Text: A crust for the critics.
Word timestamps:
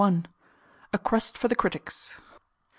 A 0.93 0.97
crust 0.97 1.37
for 1.37 1.47
the 1.47 1.55
critics. 1.55 2.15